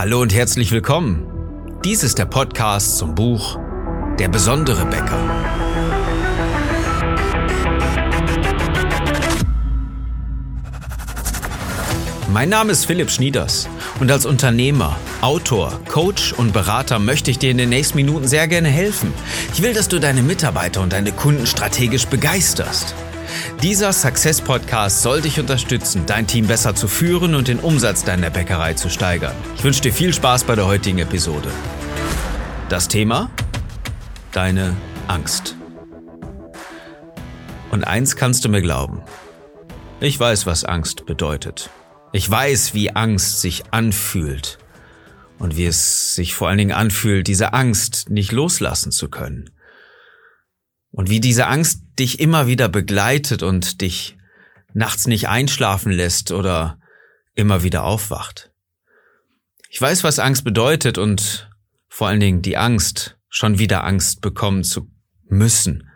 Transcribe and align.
Hallo 0.00 0.22
und 0.22 0.32
herzlich 0.32 0.72
willkommen. 0.72 1.26
Dies 1.84 2.02
ist 2.02 2.16
der 2.16 2.24
Podcast 2.24 2.96
zum 2.96 3.14
Buch 3.14 3.58
Der 4.18 4.30
besondere 4.30 4.86
Bäcker. 4.86 5.20
Mein 12.32 12.48
Name 12.48 12.72
ist 12.72 12.86
Philipp 12.86 13.10
Schnieders 13.10 13.68
und 14.00 14.10
als 14.10 14.24
Unternehmer, 14.24 14.96
Autor, 15.20 15.78
Coach 15.90 16.32
und 16.32 16.54
Berater 16.54 16.98
möchte 16.98 17.30
ich 17.30 17.38
dir 17.38 17.50
in 17.50 17.58
den 17.58 17.68
nächsten 17.68 17.96
Minuten 17.96 18.26
sehr 18.26 18.48
gerne 18.48 18.68
helfen. 18.68 19.12
Ich 19.52 19.60
will, 19.60 19.74
dass 19.74 19.88
du 19.88 19.98
deine 19.98 20.22
Mitarbeiter 20.22 20.80
und 20.80 20.94
deine 20.94 21.12
Kunden 21.12 21.46
strategisch 21.46 22.06
begeisterst. 22.06 22.94
Dieser 23.62 23.92
Success 23.92 24.40
Podcast 24.40 25.02
soll 25.02 25.20
dich 25.20 25.38
unterstützen, 25.38 26.04
dein 26.06 26.26
Team 26.26 26.46
besser 26.46 26.74
zu 26.74 26.88
führen 26.88 27.34
und 27.34 27.48
den 27.48 27.58
Umsatz 27.58 28.04
deiner 28.04 28.30
Bäckerei 28.30 28.74
zu 28.74 28.88
steigern. 28.88 29.34
Ich 29.56 29.64
wünsche 29.64 29.82
dir 29.82 29.92
viel 29.92 30.12
Spaß 30.12 30.44
bei 30.44 30.54
der 30.54 30.66
heutigen 30.66 30.98
Episode. 30.98 31.50
Das 32.68 32.88
Thema? 32.88 33.30
Deine 34.32 34.76
Angst. 35.08 35.56
Und 37.70 37.84
eins 37.84 38.16
kannst 38.16 38.44
du 38.44 38.48
mir 38.48 38.62
glauben. 38.62 39.02
Ich 40.00 40.18
weiß, 40.18 40.46
was 40.46 40.64
Angst 40.64 41.06
bedeutet. 41.06 41.70
Ich 42.12 42.28
weiß, 42.28 42.74
wie 42.74 42.90
Angst 42.96 43.40
sich 43.40 43.64
anfühlt 43.70 44.58
und 45.38 45.56
wie 45.56 45.66
es 45.66 46.14
sich 46.14 46.34
vor 46.34 46.48
allen 46.48 46.58
Dingen 46.58 46.72
anfühlt, 46.72 47.26
diese 47.28 47.52
Angst 47.52 48.10
nicht 48.10 48.32
loslassen 48.32 48.92
zu 48.92 49.08
können. 49.08 49.50
Und 50.92 51.08
wie 51.08 51.20
diese 51.20 51.46
Angst 51.46 51.82
dich 51.98 52.20
immer 52.20 52.46
wieder 52.46 52.68
begleitet 52.68 53.42
und 53.42 53.80
dich 53.80 54.16
nachts 54.72 55.06
nicht 55.06 55.28
einschlafen 55.28 55.92
lässt 55.92 56.32
oder 56.32 56.78
immer 57.34 57.62
wieder 57.62 57.84
aufwacht. 57.84 58.50
Ich 59.68 59.80
weiß, 59.80 60.02
was 60.02 60.18
Angst 60.18 60.44
bedeutet 60.44 60.98
und 60.98 61.48
vor 61.88 62.08
allen 62.08 62.20
Dingen 62.20 62.42
die 62.42 62.56
Angst, 62.56 63.16
schon 63.28 63.58
wieder 63.58 63.84
Angst 63.84 64.20
bekommen 64.20 64.64
zu 64.64 64.90
müssen. 65.28 65.90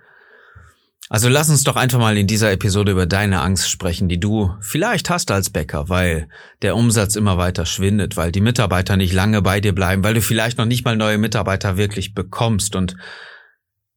Also 1.11 1.29
lass 1.29 1.51
uns 1.51 1.64
doch 1.64 1.77
einfach 1.77 1.98
mal 1.98 2.17
in 2.17 2.27
dieser 2.27 2.51
Episode 2.51 2.92
über 2.92 3.06
deine 3.06 3.41
Angst 3.41 3.70
sprechen, 3.70 4.08
die 4.08 4.19
du 4.19 4.55
vielleicht 4.61 5.11
hast 5.11 5.31
als 5.31 5.51
Bäcker, 5.51 5.89
weil 5.89 6.29
der 6.62 6.77
Umsatz 6.77 7.14
immer 7.14 7.36
weiter 7.36 7.67
schwindet, 7.67 8.17
weil 8.17 8.33
die 8.33 8.41
Mitarbeiter 8.41 8.97
nicht 8.97 9.12
lange 9.12 9.42
bei 9.42 9.61
dir 9.61 9.75
bleiben, 9.75 10.03
weil 10.03 10.14
du 10.14 10.23
vielleicht 10.23 10.56
noch 10.56 10.64
nicht 10.64 10.84
mal 10.84 10.97
neue 10.97 11.19
Mitarbeiter 11.19 11.77
wirklich 11.77 12.14
bekommst 12.14 12.75
und 12.75 12.97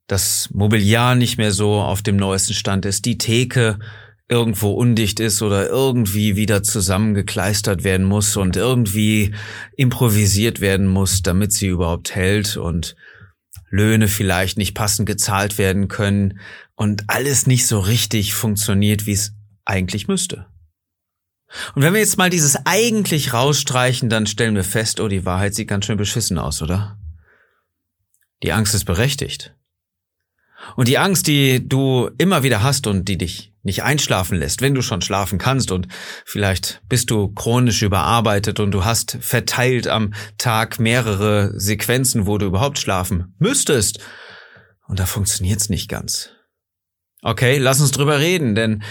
das 0.08 0.50
Mobiliar 0.54 1.16
nicht 1.16 1.38
mehr 1.38 1.52
so 1.52 1.76
auf 1.76 2.02
dem 2.02 2.16
neuesten 2.16 2.54
Stand 2.54 2.86
ist, 2.86 3.06
die 3.06 3.18
Theke 3.18 3.78
irgendwo 4.30 4.72
undicht 4.72 5.20
ist 5.20 5.42
oder 5.42 5.70
irgendwie 5.70 6.36
wieder 6.36 6.64
zusammengekleistert 6.64 7.84
werden 7.84 8.06
muss 8.06 8.36
und 8.36 8.58
irgendwie 8.58 9.34
improvisiert 9.78 10.60
werden 10.60 10.88
muss, 10.88 11.22
damit 11.22 11.54
sie 11.54 11.68
überhaupt 11.68 12.14
hält 12.14 12.58
und 12.58 12.96
Löhne 13.70 14.08
vielleicht 14.08 14.58
nicht 14.58 14.74
passend 14.74 15.08
gezahlt 15.08 15.58
werden 15.58 15.88
können 15.88 16.40
und 16.76 17.04
alles 17.08 17.48
nicht 17.48 17.68
so 17.68 17.80
richtig 17.80 18.34
funktioniert, 18.34 19.06
wie 19.06 19.14
es 19.14 19.34
eigentlich 19.66 20.08
müsste. 20.08 20.48
Und 21.76 21.82
wenn 21.82 21.94
wir 21.94 22.02
jetzt 22.02 22.18
mal 22.18 22.30
dieses 22.30 22.58
eigentlich 22.66 23.34
rausstreichen, 23.34 24.10
dann 24.10 24.28
stellen 24.28 24.56
wir 24.56 24.66
fest, 24.66 25.00
oh, 25.00 25.08
die 25.08 25.26
Wahrheit 25.26 25.56
sieht 25.56 25.70
ganz 25.70 25.86
schön 25.86 25.98
beschissen 25.98 26.38
aus, 26.38 26.62
oder? 26.62 26.98
Die 28.44 28.52
Angst 28.52 28.76
ist 28.76 28.86
berechtigt. 28.86 29.57
Und 30.76 30.88
die 30.88 30.98
Angst, 30.98 31.28
die 31.28 31.68
du 31.68 32.10
immer 32.18 32.44
wieder 32.44 32.64
hast 32.64 32.88
und 32.88 33.08
die 33.08 33.18
dich 33.18 33.54
nicht 33.64 33.84
einschlafen 33.84 34.38
lässt, 34.40 34.62
wenn 34.62 34.74
du 34.74 34.82
schon 34.82 35.02
schlafen 35.02 35.38
kannst 35.38 35.72
und 35.72 35.88
vielleicht 36.26 36.82
bist 36.88 37.12
du 37.12 37.28
chronisch 37.28 37.82
überarbeitet 37.82 38.60
und 38.60 38.72
du 38.72 38.86
hast 38.86 39.18
verteilt 39.20 39.88
am 39.88 40.14
Tag 40.38 40.80
mehrere 40.80 41.52
Sequenzen, 41.60 42.26
wo 42.28 42.38
du 42.38 42.46
überhaupt 42.46 42.80
schlafen 42.80 43.36
müsstest. 43.40 44.00
Und 44.88 45.00
da 45.00 45.06
funktioniert's 45.06 45.70
nicht 45.70 45.90
ganz. 45.90 46.30
Okay, 47.22 47.58
lass 47.58 47.82
uns 47.82 47.92
drüber 47.92 48.20
reden, 48.20 48.56
denn 48.56 48.84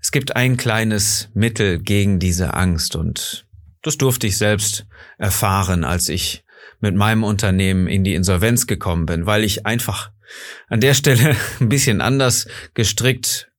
es 0.00 0.10
gibt 0.10 0.34
ein 0.34 0.56
kleines 0.56 1.28
Mittel 1.32 1.78
gegen 1.78 2.18
diese 2.18 2.54
Angst 2.54 2.96
und 2.96 3.46
das 3.82 3.98
durfte 3.98 4.26
ich 4.26 4.36
selbst 4.36 4.86
erfahren, 5.18 5.84
als 5.84 6.08
ich 6.08 6.44
mit 6.80 6.94
meinem 6.94 7.24
Unternehmen 7.24 7.86
in 7.86 8.04
die 8.04 8.14
Insolvenz 8.14 8.66
gekommen 8.66 9.06
bin, 9.06 9.26
weil 9.26 9.44
ich 9.44 9.66
einfach 9.66 10.10
an 10.68 10.80
der 10.80 10.94
Stelle 10.94 11.36
ein 11.60 11.68
bisschen 11.68 12.00
anders 12.00 12.46
gestrickt 12.74 13.50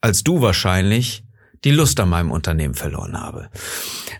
als 0.00 0.24
du 0.24 0.40
wahrscheinlich 0.40 1.24
die 1.64 1.72
Lust 1.72 2.00
an 2.00 2.08
meinem 2.08 2.30
Unternehmen 2.30 2.74
verloren 2.74 3.20
habe. 3.20 3.50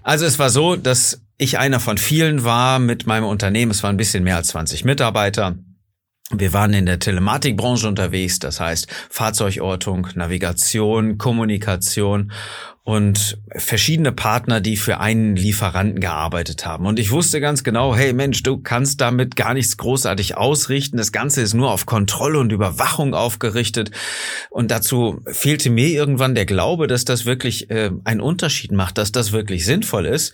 Also 0.03 0.27
es 0.27 0.39
war 0.39 0.51
so, 0.51 0.77
dass 0.77 1.23
ich 1.39 1.59
einer 1.59 1.81
von 1.81 1.97
vielen 1.97 2.45
war 2.45 2.79
mit 2.79 3.07
meinem 3.07 3.25
Unternehmen. 3.25 3.71
Es 3.71 3.83
waren 3.83 3.95
ein 3.95 3.99
bisschen 3.99 4.25
mehr 4.25 4.37
als 4.37 4.49
20 4.49 4.85
Mitarbeiter. 4.85 5.57
Wir 6.33 6.53
waren 6.53 6.73
in 6.73 6.87
der 6.87 7.01
Telematikbranche 7.01 7.89
unterwegs, 7.89 8.39
das 8.39 8.61
heißt 8.61 8.87
Fahrzeugortung, 9.11 10.07
Navigation, 10.15 11.19
Kommunikation 11.19 12.31
und 12.85 13.39
verschiedene 13.57 14.13
Partner, 14.13 14.61
die 14.61 14.77
für 14.77 15.01
einen 15.01 15.35
Lieferanten 15.35 15.99
gearbeitet 16.01 16.65
haben. 16.65 16.87
Und 16.87 17.01
ich 17.01 17.11
wusste 17.11 17.41
ganz 17.41 17.65
genau, 17.65 17.97
hey 17.97 18.13
Mensch, 18.13 18.45
du 18.45 18.59
kannst 18.59 19.01
damit 19.01 19.35
gar 19.35 19.55
nichts 19.55 19.77
großartig 19.77 20.37
ausrichten. 20.37 20.99
Das 20.99 21.11
Ganze 21.11 21.43
ist 21.43 21.55
nur 21.55 21.73
auf 21.73 21.85
Kontrolle 21.85 22.39
und 22.39 22.53
Überwachung 22.53 23.13
aufgerichtet. 23.13 23.91
Und 24.51 24.71
dazu 24.71 25.23
fehlte 25.27 25.69
mir 25.69 25.89
irgendwann 25.89 26.37
der 26.37 26.47
Glaube, 26.47 26.87
dass 26.87 27.05
das 27.05 27.27
wirklich 27.27 27.71
äh, 27.71 27.91
einen 28.05 28.21
Unterschied 28.21 28.71
macht, 28.71 28.99
dass 28.99 29.11
das 29.11 29.33
wirklich 29.33 29.65
sinnvoll 29.65 30.07
ist. 30.07 30.33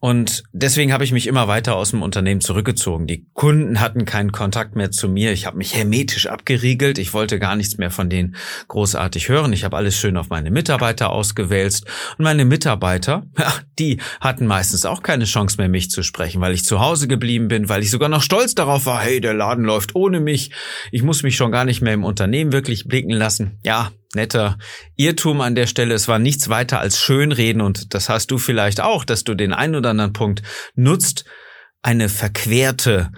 Und 0.00 0.42
deswegen 0.52 0.92
habe 0.92 1.04
ich 1.04 1.12
mich 1.12 1.26
immer 1.26 1.48
weiter 1.48 1.76
aus 1.76 1.92
dem 1.92 2.02
Unternehmen 2.02 2.42
zurückgezogen. 2.42 3.06
Die 3.06 3.26
Kunden 3.32 3.80
hatten 3.80 4.04
keinen 4.04 4.32
Kontakt 4.32 4.76
mehr 4.76 4.90
zu 4.90 5.08
mir. 5.08 5.32
Ich 5.32 5.46
habe 5.46 5.56
mich 5.56 5.74
hermetisch 5.74 6.26
abgeriegelt. 6.26 6.98
Ich 6.98 7.14
wollte 7.14 7.38
gar 7.38 7.56
nichts 7.56 7.78
mehr 7.78 7.90
von 7.90 8.10
denen 8.10 8.36
großartig 8.68 9.28
hören. 9.28 9.52
Ich 9.54 9.64
habe 9.64 9.76
alles 9.76 9.96
schön 9.96 10.16
auf 10.16 10.28
meine 10.28 10.50
Mitarbeiter 10.50 11.10
ausgewälzt. 11.10 11.86
Und 12.18 12.24
meine 12.24 12.44
Mitarbeiter, 12.44 13.26
die 13.78 13.98
hatten 14.20 14.46
meistens 14.46 14.84
auch 14.84 15.02
keine 15.02 15.24
Chance 15.24 15.56
mehr, 15.58 15.68
mich 15.68 15.90
zu 15.90 16.02
sprechen, 16.02 16.40
weil 16.40 16.52
ich 16.52 16.64
zu 16.64 16.80
Hause 16.80 17.08
geblieben 17.08 17.48
bin, 17.48 17.68
weil 17.68 17.82
ich 17.82 17.90
sogar 17.90 18.08
noch 18.10 18.22
stolz 18.22 18.54
darauf 18.54 18.84
war, 18.86 19.00
hey, 19.00 19.20
der 19.20 19.34
Laden 19.34 19.64
läuft 19.64 19.94
ohne 19.94 20.20
mich. 20.20 20.50
Ich 20.92 21.02
muss 21.02 21.22
mich 21.22 21.36
schon 21.36 21.50
gar 21.50 21.64
nicht 21.64 21.80
mehr 21.80 21.94
im 21.94 22.04
Unternehmen 22.04 22.52
wirklich 22.52 22.84
blicken 22.84 23.12
lassen. 23.12 23.58
Ja, 23.64 23.90
netter 24.14 24.58
Irrtum 24.96 25.40
an 25.40 25.54
der 25.54 25.66
Stelle. 25.66 25.94
Es 25.94 26.08
war 26.08 26.18
nichts 26.18 26.48
weiter 26.48 26.80
als 26.80 27.00
Schönreden 27.00 27.62
und 27.62 27.94
das 27.94 28.08
hast 28.08 28.30
du 28.30 28.38
vielleicht 28.38 28.80
auch, 28.80 29.04
dass 29.04 29.24
du 29.24 29.34
den 29.34 29.52
einen 29.52 29.76
oder 29.76 29.90
anderen 29.90 30.12
Punkt 30.12 30.42
nutzt, 30.74 31.24
eine 31.82 32.08
verquerte, 32.08 33.10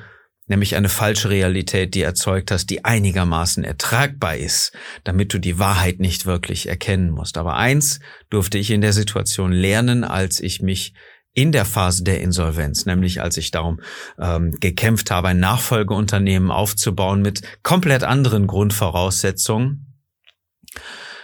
nämlich 0.49 0.77
eine 0.77 0.89
falsche 0.89 1.31
Realität, 1.31 1.95
die 1.95 2.03
erzeugt 2.03 2.51
hast, 2.51 2.71
die 2.71 2.85
einigermaßen 2.85 3.65
ertragbar 3.65 4.37
ist, 4.37 4.73
damit 5.05 5.33
du 5.33 5.39
die 5.39 5.59
Wahrheit 5.59 6.01
nicht 6.01 6.27
wirklich 6.27 6.69
erkennen 6.69 7.11
musst. 7.11 7.39
Aber 7.39 7.57
eins 7.57 8.01
durfte 8.31 8.59
ich 8.59 8.71
in 8.71 8.81
der 8.81 8.93
Situation 8.93 9.53
lernen, 9.53 10.05
als 10.05 10.41
ich 10.41 10.63
mich 10.63 10.95
in 11.37 11.53
der 11.53 11.67
Phase 11.67 12.03
der 12.03 12.23
Insolvenz, 12.23 12.87
nämlich 12.87 13.21
als 13.21 13.37
ich 13.37 13.51
darum 13.51 13.81
ähm, 14.19 14.57
gekämpft 14.59 15.11
habe, 15.11 15.29
ein 15.29 15.39
Nachfolgeunternehmen 15.39 16.51
aufzubauen 16.51 17.21
mit 17.21 17.43
komplett 17.63 18.05
anderen 18.05 18.47
Grundvoraussetzungen, 18.47 19.86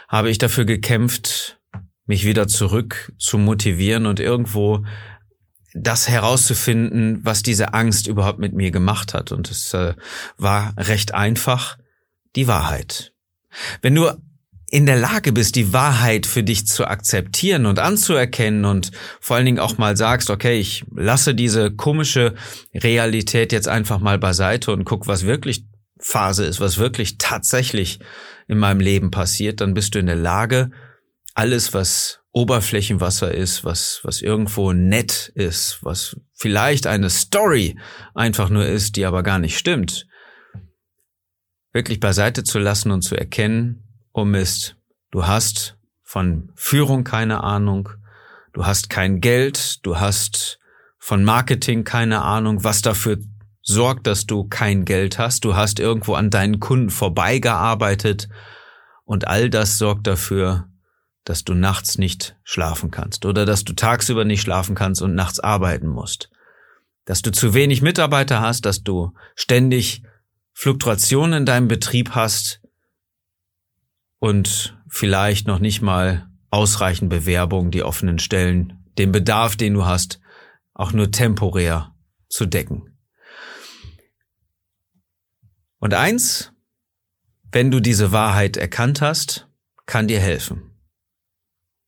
habe 0.08 0.30
ich 0.30 0.38
dafür 0.38 0.64
gekämpft, 0.64 1.58
mich 2.06 2.24
wieder 2.24 2.48
zurück 2.48 3.12
zu 3.18 3.38
motivieren 3.38 4.06
und 4.06 4.20
irgendwo 4.20 4.84
das 5.74 6.08
herauszufinden, 6.08 7.20
was 7.22 7.42
diese 7.42 7.72
Angst 7.72 8.06
überhaupt 8.06 8.38
mit 8.38 8.52
mir 8.52 8.70
gemacht 8.70 9.14
hat. 9.14 9.32
Und 9.32 9.50
es 9.50 9.72
äh, 9.72 9.94
war 10.36 10.74
recht 10.76 11.14
einfach, 11.14 11.78
die 12.36 12.46
Wahrheit. 12.46 13.12
Wenn 13.80 13.94
du 13.94 14.10
in 14.70 14.86
der 14.86 14.96
Lage 14.96 15.32
bist, 15.32 15.56
die 15.56 15.74
Wahrheit 15.74 16.24
für 16.24 16.42
dich 16.42 16.66
zu 16.66 16.86
akzeptieren 16.86 17.66
und 17.66 17.78
anzuerkennen 17.78 18.64
und 18.64 18.90
vor 19.20 19.36
allen 19.36 19.44
Dingen 19.44 19.58
auch 19.58 19.76
mal 19.76 19.98
sagst, 19.98 20.30
okay, 20.30 20.58
ich 20.58 20.84
lasse 20.94 21.34
diese 21.34 21.70
komische 21.70 22.34
Realität 22.74 23.52
jetzt 23.52 23.68
einfach 23.68 24.00
mal 24.00 24.18
beiseite 24.18 24.72
und 24.72 24.84
guck, 24.84 25.06
was 25.06 25.26
wirklich 25.26 25.66
Phase 26.02 26.44
ist, 26.44 26.60
was 26.60 26.78
wirklich 26.78 27.16
tatsächlich 27.18 28.00
in 28.48 28.58
meinem 28.58 28.80
Leben 28.80 29.10
passiert, 29.10 29.60
dann 29.60 29.74
bist 29.74 29.94
du 29.94 29.98
in 29.98 30.06
der 30.06 30.16
Lage, 30.16 30.70
alles, 31.34 31.72
was 31.72 32.20
Oberflächenwasser 32.32 33.32
ist, 33.32 33.64
was, 33.64 34.00
was 34.02 34.20
irgendwo 34.20 34.72
nett 34.72 35.30
ist, 35.34 35.78
was 35.82 36.16
vielleicht 36.34 36.86
eine 36.86 37.10
Story 37.10 37.78
einfach 38.14 38.48
nur 38.48 38.66
ist, 38.66 38.96
die 38.96 39.04
aber 39.04 39.22
gar 39.22 39.38
nicht 39.38 39.58
stimmt, 39.58 40.06
wirklich 41.72 42.00
beiseite 42.00 42.42
zu 42.42 42.58
lassen 42.58 42.90
und 42.90 43.02
zu 43.02 43.16
erkennen, 43.16 43.84
oh 44.12 44.24
Mist, 44.24 44.76
du 45.10 45.26
hast 45.26 45.76
von 46.02 46.50
Führung 46.54 47.04
keine 47.04 47.42
Ahnung, 47.42 47.90
du 48.52 48.66
hast 48.66 48.90
kein 48.90 49.20
Geld, 49.20 49.84
du 49.86 50.00
hast 50.00 50.58
von 50.98 51.24
Marketing 51.24 51.84
keine 51.84 52.22
Ahnung, 52.22 52.64
was 52.64 52.82
dafür 52.82 53.18
sorgt, 53.62 54.06
dass 54.06 54.26
du 54.26 54.44
kein 54.44 54.84
Geld 54.84 55.18
hast, 55.18 55.44
du 55.44 55.54
hast 55.54 55.78
irgendwo 55.78 56.14
an 56.14 56.30
deinen 56.30 56.60
Kunden 56.60 56.90
vorbeigearbeitet 56.90 58.28
und 59.04 59.28
all 59.28 59.50
das 59.50 59.78
sorgt 59.78 60.06
dafür, 60.06 60.68
dass 61.24 61.44
du 61.44 61.54
nachts 61.54 61.98
nicht 61.98 62.36
schlafen 62.42 62.90
kannst 62.90 63.24
oder 63.24 63.46
dass 63.46 63.64
du 63.64 63.72
tagsüber 63.74 64.24
nicht 64.24 64.40
schlafen 64.40 64.74
kannst 64.74 65.02
und 65.02 65.14
nachts 65.14 65.40
arbeiten 65.40 65.88
musst. 65.88 66.30
dass 67.04 67.20
du 67.20 67.32
zu 67.32 67.52
wenig 67.52 67.82
Mitarbeiter 67.82 68.40
hast, 68.40 68.64
dass 68.64 68.84
du 68.84 69.12
ständig 69.34 70.04
Fluktuationen 70.52 71.40
in 71.40 71.46
deinem 71.46 71.66
Betrieb 71.66 72.10
hast 72.10 72.60
und 74.18 74.78
vielleicht 74.88 75.48
noch 75.48 75.58
nicht 75.58 75.82
mal 75.82 76.28
ausreichend 76.50 77.10
Bewerbungen, 77.10 77.72
die 77.72 77.82
offenen 77.82 78.20
Stellen, 78.20 78.84
den 78.98 79.10
Bedarf, 79.10 79.56
den 79.56 79.74
du 79.74 79.84
hast, 79.84 80.20
auch 80.74 80.92
nur 80.92 81.10
temporär 81.10 81.92
zu 82.28 82.46
decken. 82.46 82.91
Und 85.82 85.94
eins, 85.94 86.52
wenn 87.50 87.72
du 87.72 87.80
diese 87.80 88.12
Wahrheit 88.12 88.56
erkannt 88.56 89.00
hast, 89.00 89.48
kann 89.84 90.06
dir 90.06 90.20
helfen. 90.20 90.70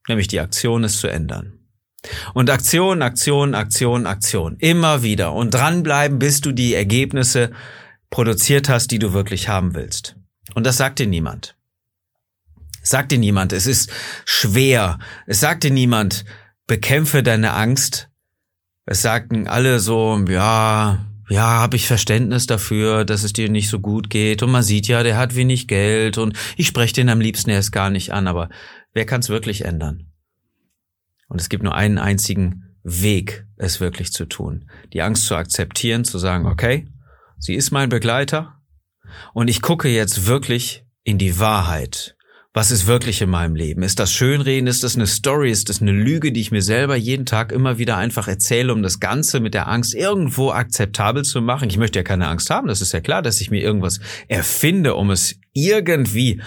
Nämlich 0.09 0.27
die 0.27 0.41
Aktion 0.41 0.83
es 0.83 0.99
zu 0.99 1.07
ändern. 1.07 1.61
Und 2.35 2.51
Aktion, 2.51 3.03
Aktion, 3.03 3.55
Aktion, 3.55 4.09
Aktion. 4.09 4.57
Immer 4.59 5.05
wieder. 5.05 5.33
Und 5.33 5.55
dranbleiben, 5.55 6.19
bis 6.19 6.41
du 6.41 6.51
die 6.51 6.75
Ergebnisse 6.75 7.53
produziert 8.11 8.69
hast, 8.69 8.91
die 8.91 8.99
du 8.99 9.13
wirklich 9.13 9.49
haben 9.49 9.75
willst. 9.75 10.17
Und 10.57 10.67
das 10.67 10.77
sagt 10.77 10.99
dir 10.99 11.07
niemand. 11.07 11.57
Sagt 12.83 13.13
dir 13.13 13.19
niemand, 13.19 13.53
es 13.53 13.69
ist 13.69 13.93
schwer. 14.25 14.99
Es 15.29 15.39
sagt 15.39 15.63
dir 15.63 15.71
niemand, 15.71 16.25
bekämpfe 16.67 17.23
deine 17.23 17.53
Angst. 17.53 18.11
Es 18.87 19.03
sagten 19.03 19.47
alle 19.47 19.79
so, 19.79 20.19
ja, 20.29 21.07
ja, 21.29 21.61
habe 21.61 21.77
ich 21.77 21.87
Verständnis 21.87 22.47
dafür, 22.47 23.05
dass 23.05 23.25
es 23.25 23.33
dir 23.33 23.49
nicht 23.49 23.69
so 23.69 23.81
gut 23.81 24.11
geht 24.11 24.43
und 24.43 24.51
man 24.51 24.63
sieht 24.63 24.89
ja, 24.89 25.03
der 25.03 25.17
hat 25.17 25.35
wenig 25.35 25.69
Geld 25.69 26.19
und 26.19 26.37
ich 26.57 26.67
spreche 26.67 26.95
den 26.95 27.09
am 27.09 27.21
liebsten 27.21 27.51
erst 27.51 27.73
gar 27.73 27.91
nicht 27.91 28.13
an, 28.13 28.27
aber 28.27 28.49
wer 28.93 29.07
kann 29.07 29.21
es 29.21 29.29
wirklich 29.29 29.65
ändern? 29.65 30.11
Und 31.29 31.41
es 31.41 31.49
gibt 31.49 31.63
nur 31.63 31.75
einen 31.75 31.99
einzigen 31.99 32.77
Weg, 32.83 33.47
es 33.57 33.81
wirklich 33.81 34.13
zu 34.13 34.27
tun. 34.27 34.69
Die 34.93 35.01
Angst 35.01 35.25
zu 35.25 35.35
akzeptieren, 35.35 36.05
zu 36.05 36.19
sagen, 36.19 36.47
okay, 36.47 36.87
sie 37.39 37.55
ist 37.55 37.71
mein 37.71 37.89
Begleiter 37.89 38.61
und 39.33 39.49
ich 39.49 39.63
gucke 39.63 39.89
jetzt 39.89 40.27
wirklich 40.27 40.85
in 41.03 41.19
die 41.19 41.39
Wahrheit. 41.39 42.17
Was 42.57 42.71
ist 42.71 42.87
wirklich 42.87 43.21
in 43.21 43.31
meinem 43.31 43.57
Leben? 43.57 43.83
Ist 43.83 43.99
das 43.99 44.13
Schönreden? 44.13 44.69
Ist 44.69 44.85
das 44.85 44.95
eine 44.95 45.09
Story? 45.09 45.51
Ist 45.51 45.69
das 45.71 45.83
eine 45.83 45.91
Lüge, 45.91 46.31
die 46.31 46.41
ich 46.41 46.53
mir 46.53 46.63
selber 46.63 46.95
jeden 46.95 47.27
Tag 47.27 47.51
immer 47.51 47.79
wieder 47.79 47.97
einfach 47.97 48.29
erzähle, 48.29 48.73
um 48.73 48.81
das 48.81 49.01
Ganze 49.01 49.41
mit 49.41 49.55
der 49.55 49.67
Angst 49.67 49.93
irgendwo 49.93 50.53
akzeptabel 50.53 51.25
zu 51.25 51.43
machen? 51.43 51.69
Ich 51.69 51.79
möchte 51.79 51.99
ja 51.99 52.05
keine 52.05 52.29
Angst 52.29 52.51
haben. 52.51 52.69
Das 52.69 52.81
ist 52.81 52.93
ja 52.93 53.01
klar, 53.01 53.23
dass 53.23 53.41
ich 53.41 53.51
mir 53.51 53.61
irgendwas 53.61 53.99
erfinde, 54.29 54.95
um 54.95 55.11
es 55.11 55.35
irgendwie 55.53 56.41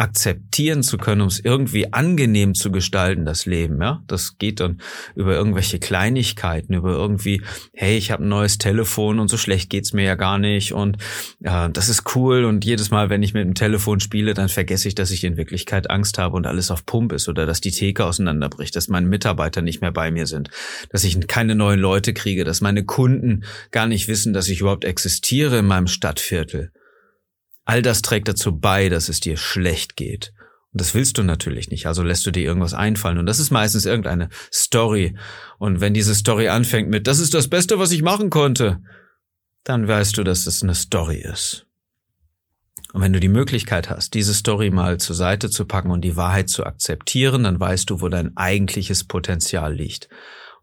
akzeptieren 0.00 0.82
zu 0.82 0.96
können, 0.96 1.20
um 1.20 1.28
es 1.28 1.40
irgendwie 1.40 1.92
angenehm 1.92 2.54
zu 2.54 2.72
gestalten, 2.72 3.26
das 3.26 3.44
Leben. 3.44 3.82
Ja, 3.82 4.02
das 4.06 4.38
geht 4.38 4.60
dann 4.60 4.80
über 5.14 5.34
irgendwelche 5.34 5.78
Kleinigkeiten, 5.78 6.72
über 6.72 6.92
irgendwie, 6.92 7.42
hey, 7.74 7.98
ich 7.98 8.10
habe 8.10 8.24
ein 8.24 8.28
neues 8.28 8.56
Telefon 8.56 9.18
und 9.18 9.28
so 9.28 9.36
schlecht 9.36 9.68
geht's 9.68 9.92
mir 9.92 10.04
ja 10.04 10.14
gar 10.14 10.38
nicht 10.38 10.72
und 10.72 10.96
äh, 11.42 11.68
das 11.70 11.90
ist 11.90 12.16
cool 12.16 12.44
und 12.44 12.64
jedes 12.64 12.90
Mal, 12.90 13.10
wenn 13.10 13.22
ich 13.22 13.34
mit 13.34 13.44
dem 13.44 13.54
Telefon 13.54 14.00
spiele, 14.00 14.32
dann 14.32 14.48
vergesse 14.48 14.88
ich, 14.88 14.94
dass 14.94 15.10
ich 15.10 15.22
in 15.22 15.36
Wirklichkeit 15.36 15.90
Angst 15.90 16.16
habe 16.16 16.34
und 16.34 16.46
alles 16.46 16.70
auf 16.70 16.86
Pump 16.86 17.12
ist 17.12 17.28
oder 17.28 17.44
dass 17.44 17.60
die 17.60 17.70
Theke 17.70 18.06
auseinanderbricht, 18.06 18.74
dass 18.74 18.88
meine 18.88 19.06
Mitarbeiter 19.06 19.60
nicht 19.60 19.82
mehr 19.82 19.92
bei 19.92 20.10
mir 20.10 20.26
sind, 20.26 20.48
dass 20.88 21.04
ich 21.04 21.28
keine 21.28 21.54
neuen 21.54 21.78
Leute 21.78 22.14
kriege, 22.14 22.44
dass 22.44 22.62
meine 22.62 22.84
Kunden 22.84 23.44
gar 23.70 23.86
nicht 23.86 24.08
wissen, 24.08 24.32
dass 24.32 24.48
ich 24.48 24.60
überhaupt 24.60 24.86
existiere 24.86 25.58
in 25.58 25.66
meinem 25.66 25.88
Stadtviertel 25.88 26.72
All 27.70 27.82
das 27.82 28.02
trägt 28.02 28.26
dazu 28.26 28.58
bei, 28.58 28.88
dass 28.88 29.08
es 29.08 29.20
dir 29.20 29.36
schlecht 29.36 29.94
geht. 29.94 30.32
Und 30.72 30.80
das 30.80 30.92
willst 30.92 31.18
du 31.18 31.22
natürlich 31.22 31.70
nicht, 31.70 31.86
also 31.86 32.02
lässt 32.02 32.26
du 32.26 32.32
dir 32.32 32.42
irgendwas 32.42 32.74
einfallen. 32.74 33.16
Und 33.16 33.26
das 33.26 33.38
ist 33.38 33.52
meistens 33.52 33.86
irgendeine 33.86 34.28
Story. 34.52 35.16
Und 35.60 35.80
wenn 35.80 35.94
diese 35.94 36.16
Story 36.16 36.48
anfängt 36.48 36.88
mit, 36.88 37.06
das 37.06 37.20
ist 37.20 37.32
das 37.32 37.46
Beste, 37.46 37.78
was 37.78 37.92
ich 37.92 38.02
machen 38.02 38.28
konnte, 38.28 38.80
dann 39.62 39.86
weißt 39.86 40.18
du, 40.18 40.24
dass 40.24 40.46
das 40.46 40.64
eine 40.64 40.74
Story 40.74 41.18
ist. 41.18 41.68
Und 42.92 43.02
wenn 43.02 43.12
du 43.12 43.20
die 43.20 43.28
Möglichkeit 43.28 43.88
hast, 43.88 44.14
diese 44.14 44.34
Story 44.34 44.70
mal 44.70 44.98
zur 44.98 45.14
Seite 45.14 45.48
zu 45.48 45.64
packen 45.64 45.92
und 45.92 46.00
die 46.00 46.16
Wahrheit 46.16 46.48
zu 46.48 46.66
akzeptieren, 46.66 47.44
dann 47.44 47.60
weißt 47.60 47.88
du, 47.88 48.00
wo 48.00 48.08
dein 48.08 48.36
eigentliches 48.36 49.04
Potenzial 49.04 49.72
liegt. 49.72 50.08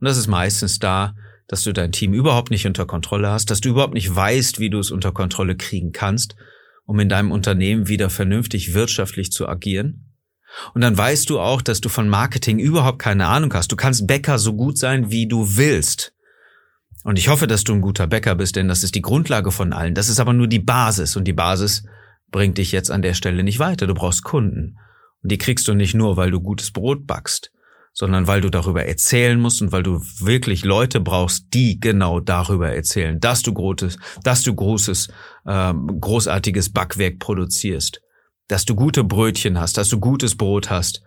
Und 0.01 0.09
das 0.09 0.18
ist 0.18 0.27
meistens 0.27 0.80
da, 0.80 1.15
dass 1.48 1.63
du 1.63 1.71
dein 1.71 1.94
Team 1.94 2.13
überhaupt 2.13 2.51
nicht 2.51 2.68
unter 2.68 2.86
Kontrolle 2.86 3.30
hast, 3.30 3.50
dass 3.50 3.62
du 3.62 3.69
überhaupt 3.69 3.94
nicht 3.94 4.13
weißt, 4.13 4.59
wie 4.59 4.69
du 4.69 4.80
es 4.80 4.92
unter 4.92 5.13
Kontrolle 5.13 5.56
kriegen 5.56 5.94
kannst 5.94 6.36
um 6.87 6.99
in 6.99 7.09
deinem 7.09 7.31
Unternehmen 7.31 7.87
wieder 7.87 8.09
vernünftig 8.09 8.73
wirtschaftlich 8.73 9.31
zu 9.31 9.47
agieren. 9.47 10.15
Und 10.73 10.81
dann 10.81 10.97
weißt 10.97 11.29
du 11.29 11.39
auch, 11.39 11.61
dass 11.61 11.81
du 11.81 11.89
von 11.89 12.09
Marketing 12.09 12.57
überhaupt 12.57 12.97
keine 12.97 13.27
Ahnung 13.27 13.53
hast. 13.53 13.71
Du 13.71 13.75
kannst 13.75 14.07
Bäcker 14.07 14.39
so 14.39 14.53
gut 14.53 14.79
sein, 14.79 15.11
wie 15.11 15.27
du 15.27 15.57
willst. 15.57 16.13
Und 17.03 17.19
ich 17.19 17.27
hoffe, 17.27 17.45
dass 17.45 17.63
du 17.63 17.73
ein 17.73 17.81
guter 17.81 18.07
Bäcker 18.07 18.35
bist, 18.35 18.55
denn 18.55 18.67
das 18.67 18.83
ist 18.83 18.95
die 18.95 19.01
Grundlage 19.01 19.51
von 19.51 19.73
allen. 19.73 19.93
Das 19.93 20.09
ist 20.09 20.19
aber 20.19 20.33
nur 20.33 20.47
die 20.47 20.59
Basis. 20.59 21.15
Und 21.15 21.25
die 21.25 21.33
Basis 21.33 21.83
bringt 22.31 22.57
dich 22.57 22.71
jetzt 22.71 22.89
an 22.89 23.01
der 23.01 23.13
Stelle 23.13 23.43
nicht 23.43 23.59
weiter. 23.59 23.85
Du 23.85 23.93
brauchst 23.93 24.23
Kunden. 24.23 24.77
Und 25.21 25.31
die 25.31 25.37
kriegst 25.37 25.67
du 25.67 25.73
nicht 25.73 25.93
nur, 25.93 26.17
weil 26.17 26.31
du 26.31 26.39
gutes 26.39 26.71
Brot 26.71 27.05
backst 27.05 27.51
sondern 27.97 28.27
weil 28.27 28.41
du 28.41 28.51
darüber 28.51 28.85
erzählen 28.85 29.39
musst 29.39 29.59
und 29.59 29.71
weil 29.71 29.81
du 29.81 29.99
wirklich 30.19 30.63
Leute 30.63 30.99
brauchst, 30.99 31.47
die 31.55 31.79
genau 31.79 32.19
darüber 32.19 32.69
erzählen, 32.69 33.19
dass 33.19 33.41
du 33.41 33.51
großes, 33.51 33.97
dass 34.21 34.44
du 34.44 34.53
großes, 34.53 35.07
äh, 35.45 35.73
großartiges 35.73 36.71
Backwerk 36.71 37.17
produzierst, 37.17 37.99
dass 38.49 38.65
du 38.65 38.75
gute 38.75 39.03
Brötchen 39.03 39.59
hast, 39.59 39.79
dass 39.79 39.89
du 39.89 39.99
gutes 39.99 40.38
Brot 40.38 40.69
hast. 40.69 41.01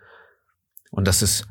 Und 0.91 1.07
dass 1.07 1.23
es 1.23 1.47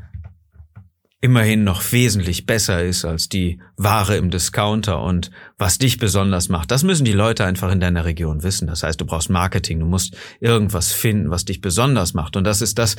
immerhin 1.21 1.65
noch 1.65 1.91
wesentlich 1.91 2.45
besser 2.45 2.83
ist 2.83 3.03
als 3.03 3.27
die 3.27 3.59
Ware 3.75 4.15
im 4.15 4.29
Discounter 4.29 5.01
und 5.01 5.31
was 5.57 5.77
dich 5.77 5.97
besonders 5.97 6.47
macht. 6.47 6.71
Das 6.71 6.83
müssen 6.83 7.03
die 7.03 7.11
Leute 7.11 7.43
einfach 7.43 7.69
in 7.71 7.81
deiner 7.81 8.05
Region 8.05 8.41
wissen. 8.41 8.67
Das 8.67 8.83
heißt, 8.83 9.01
du 9.01 9.05
brauchst 9.05 9.29
Marketing, 9.29 9.81
du 9.81 9.85
musst 9.85 10.15
irgendwas 10.39 10.93
finden, 10.93 11.29
was 11.29 11.43
dich 11.43 11.59
besonders 11.59 12.13
macht. 12.13 12.37
Und 12.37 12.45
das 12.45 12.61
ist 12.61 12.79
das, 12.79 12.95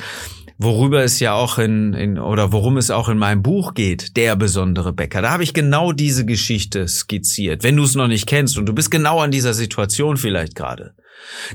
worüber 0.59 1.03
es 1.03 1.19
ja 1.19 1.33
auch 1.33 1.57
in, 1.57 1.93
in 1.93 2.19
oder 2.19 2.51
worum 2.51 2.77
es 2.77 2.91
auch 2.91 3.09
in 3.09 3.17
meinem 3.17 3.41
Buch 3.41 3.73
geht, 3.73 4.15
der 4.17 4.35
besondere 4.35 4.93
Bäcker. 4.93 5.23
Da 5.23 5.31
habe 5.31 5.43
ich 5.43 5.55
genau 5.55 5.91
diese 5.91 6.23
Geschichte 6.23 6.87
skizziert. 6.87 7.63
Wenn 7.63 7.75
du 7.75 7.83
es 7.83 7.95
noch 7.95 8.07
nicht 8.07 8.27
kennst 8.27 8.55
und 8.59 8.67
du 8.67 8.73
bist 8.73 8.91
genau 8.91 9.19
an 9.19 9.31
dieser 9.31 9.55
Situation 9.55 10.17
vielleicht 10.17 10.53
gerade, 10.53 10.93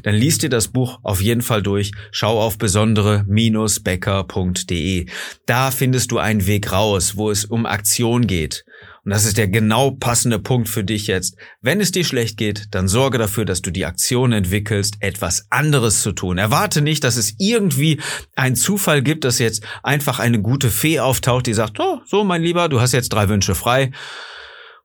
dann 0.03 0.15
liest 0.15 0.43
dir 0.43 0.51
das 0.51 0.69
Buch 0.69 0.99
auf 1.03 1.21
jeden 1.21 1.43
Fall 1.43 1.61
durch. 1.63 1.93
Schau 2.11 2.41
auf 2.41 2.57
besondere-becker.de. 2.59 5.07
Da 5.47 5.71
findest 5.71 6.13
du 6.13 6.19
einen 6.19 6.47
Weg 6.47 6.73
raus, 6.73 7.17
wo 7.17 7.31
es 7.31 7.45
um 7.45 7.67
Aktion 7.67 8.27
geht. 8.27 8.65
Und 9.05 9.11
das 9.13 9.25
ist 9.25 9.39
der 9.39 9.47
genau 9.47 9.93
passende 9.93 10.41
Punkt 10.41 10.69
für 10.69 10.83
dich 10.83 11.07
jetzt. 11.07 11.37
Wenn 11.63 11.81
es 11.81 11.93
dir 11.93 12.05
schlecht 12.05 12.37
geht, 12.37 12.65
dann 12.73 12.89
sorge 12.89 13.19
dafür, 13.19 13.45
dass 13.45 13.63
du 13.63 13.71
die 13.71 13.87
Aktion 13.87 14.33
entwickelst, 14.33 14.97
etwas 14.99 15.47
anderes 15.49 16.03
zu 16.03 16.11
tun. 16.11 16.39
Erwarte 16.39 16.83
nicht, 16.83 17.05
dass 17.05 17.15
es 17.15 17.35
irgendwie 17.39 18.01
einen 18.35 18.57
Zufall 18.57 19.03
gibt, 19.03 19.23
dass 19.23 19.39
jetzt 19.39 19.63
einfach 19.85 20.19
eine 20.19 20.41
gute 20.41 20.71
Fee 20.71 20.99
auftaucht, 20.99 21.47
die 21.47 21.55
sagt, 21.55 21.79
oh, 21.79 22.01
so 22.05 22.25
mein 22.25 22.43
Lieber, 22.43 22.69
du 22.69 22.81
hast 22.81 22.91
jetzt 22.91 23.13
drei 23.13 23.29
Wünsche 23.29 23.55
frei. 23.55 23.93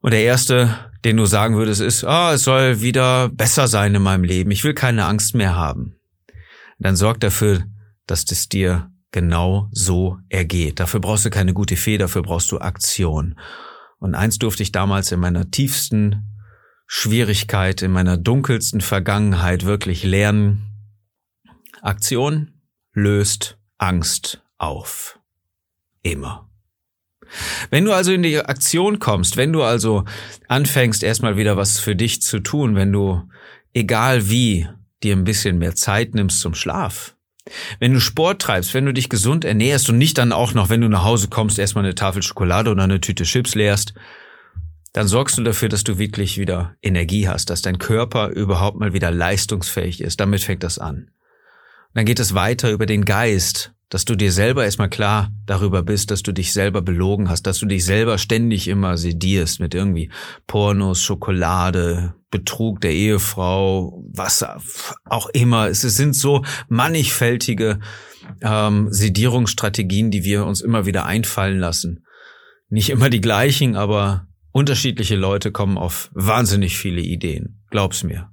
Und 0.01 0.11
der 0.11 0.23
erste, 0.23 0.91
den 1.05 1.17
du 1.17 1.25
sagen 1.25 1.55
würdest, 1.55 1.81
ist, 1.81 2.03
ah, 2.03 2.33
es 2.33 2.43
soll 2.43 2.81
wieder 2.81 3.29
besser 3.29 3.67
sein 3.67 3.95
in 3.95 4.01
meinem 4.01 4.23
Leben. 4.23 4.51
Ich 4.51 4.63
will 4.63 4.73
keine 4.73 5.05
Angst 5.05 5.35
mehr 5.35 5.55
haben. 5.55 5.95
Dann 6.79 6.95
sorg 6.95 7.19
dafür, 7.19 7.63
dass 8.07 8.25
es 8.31 8.49
dir 8.49 8.91
genau 9.11 9.69
so 9.71 10.17
ergeht. 10.29 10.79
Dafür 10.79 10.99
brauchst 10.99 11.25
du 11.25 11.29
keine 11.29 11.53
gute 11.53 11.75
Fee, 11.75 11.97
dafür 11.97 12.23
brauchst 12.23 12.51
du 12.51 12.59
Aktion. 12.59 13.39
Und 13.99 14.15
eins 14.15 14.39
durfte 14.39 14.63
ich 14.63 14.71
damals 14.71 15.11
in 15.11 15.19
meiner 15.19 15.51
tiefsten 15.51 16.27
Schwierigkeit, 16.87 17.83
in 17.83 17.91
meiner 17.91 18.17
dunkelsten 18.17 18.81
Vergangenheit 18.81 19.65
wirklich 19.65 20.03
lernen. 20.03 20.65
Aktion 21.81 22.61
löst 22.93 23.57
Angst 23.77 24.43
auf. 24.57 25.19
Immer. 26.01 26.50
Wenn 27.69 27.85
du 27.85 27.93
also 27.93 28.11
in 28.11 28.23
die 28.23 28.37
Aktion 28.37 28.99
kommst, 28.99 29.37
wenn 29.37 29.53
du 29.53 29.63
also 29.63 30.05
anfängst, 30.47 31.03
erstmal 31.03 31.37
wieder 31.37 31.57
was 31.57 31.79
für 31.79 31.95
dich 31.95 32.21
zu 32.21 32.39
tun, 32.39 32.75
wenn 32.75 32.91
du, 32.91 33.23
egal 33.73 34.29
wie, 34.29 34.67
dir 35.03 35.15
ein 35.15 35.23
bisschen 35.23 35.57
mehr 35.57 35.75
Zeit 35.75 36.13
nimmst 36.13 36.41
zum 36.41 36.53
Schlaf, 36.53 37.15
wenn 37.79 37.93
du 37.93 37.99
Sport 37.99 38.41
treibst, 38.41 38.73
wenn 38.73 38.85
du 38.85 38.93
dich 38.93 39.09
gesund 39.09 39.45
ernährst 39.45 39.89
und 39.89 39.97
nicht 39.97 40.17
dann 40.17 40.31
auch 40.31 40.53
noch, 40.53 40.69
wenn 40.69 40.81
du 40.81 40.89
nach 40.89 41.03
Hause 41.03 41.27
kommst, 41.27 41.57
erstmal 41.57 41.83
eine 41.83 41.95
Tafel 41.95 42.21
Schokolade 42.21 42.69
oder 42.69 42.83
eine 42.83 43.01
Tüte 43.01 43.23
Chips 43.23 43.55
leerst, 43.55 43.93
dann 44.93 45.07
sorgst 45.07 45.37
du 45.37 45.43
dafür, 45.43 45.69
dass 45.69 45.83
du 45.83 45.97
wirklich 45.97 46.37
wieder 46.37 46.75
Energie 46.81 47.27
hast, 47.27 47.49
dass 47.49 47.61
dein 47.61 47.79
Körper 47.79 48.29
überhaupt 48.29 48.77
mal 48.77 48.93
wieder 48.93 49.09
leistungsfähig 49.09 50.01
ist. 50.01 50.19
Damit 50.19 50.43
fängt 50.43 50.63
das 50.63 50.79
an. 50.79 51.11
dann 51.93 52.05
geht 52.05 52.19
es 52.19 52.33
weiter 52.33 52.71
über 52.71 52.85
den 52.85 53.05
Geist, 53.05 53.73
dass 53.91 54.05
du 54.05 54.15
dir 54.15 54.31
selber 54.31 54.65
erstmal 54.65 54.89
klar 54.89 55.29
darüber 55.45 55.83
bist, 55.83 56.09
dass 56.09 56.23
du 56.23 56.31
dich 56.31 56.51
selber 56.53 56.81
belogen 56.81 57.29
hast, 57.29 57.43
dass 57.43 57.59
du 57.59 57.67
dich 57.67 57.85
selber 57.85 58.17
ständig 58.17 58.67
immer 58.67 58.97
sedierst 58.97 59.59
mit 59.59 59.75
irgendwie 59.75 60.09
Pornos, 60.47 61.03
Schokolade, 61.03 62.15
Betrug 62.31 62.81
der 62.81 62.93
Ehefrau, 62.93 64.03
was 64.11 64.43
auch 65.05 65.29
immer. 65.29 65.67
Es 65.67 65.81
sind 65.81 66.15
so 66.15 66.43
mannigfältige 66.69 67.79
ähm, 68.41 68.87
Sedierungsstrategien, 68.91 70.09
die 70.09 70.23
wir 70.23 70.45
uns 70.45 70.61
immer 70.61 70.87
wieder 70.87 71.05
einfallen 71.05 71.59
lassen. 71.59 72.05
Nicht 72.69 72.89
immer 72.89 73.09
die 73.09 73.21
gleichen, 73.21 73.75
aber 73.75 74.25
Unterschiedliche 74.51 75.15
Leute 75.15 75.51
kommen 75.51 75.77
auf 75.77 76.09
wahnsinnig 76.13 76.77
viele 76.77 77.01
Ideen. 77.01 77.61
Glaub's 77.69 78.03
mir. 78.03 78.29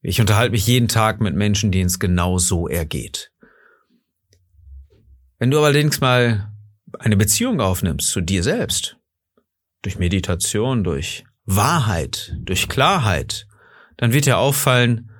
Ich 0.00 0.20
unterhalte 0.20 0.52
mich 0.52 0.66
jeden 0.66 0.88
Tag 0.88 1.20
mit 1.20 1.34
Menschen, 1.34 1.70
denen 1.70 1.86
es 1.86 1.98
genau 1.98 2.38
so 2.38 2.66
ergeht. 2.66 3.30
Wenn 5.38 5.50
du 5.50 5.60
allerdings 5.60 6.00
mal 6.00 6.52
eine 6.98 7.16
Beziehung 7.16 7.60
aufnimmst 7.60 8.10
zu 8.10 8.20
dir 8.20 8.42
selbst, 8.42 8.96
durch 9.82 9.98
Meditation, 9.98 10.82
durch 10.84 11.24
Wahrheit, 11.44 12.36
durch 12.40 12.68
Klarheit, 12.68 13.46
dann 13.96 14.12
wird 14.12 14.26
dir 14.26 14.38
auffallen, 14.38 15.10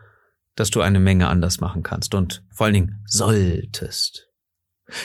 dass 0.57 0.71
du 0.71 0.81
eine 0.81 0.99
Menge 0.99 1.29
anders 1.29 1.61
machen 1.61 1.83
kannst 1.83 2.15
und 2.15 2.43
vor 2.51 2.67
allen 2.67 2.75
Dingen 2.75 3.05
solltest. 3.07 4.29